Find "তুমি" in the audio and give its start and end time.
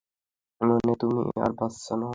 1.01-1.15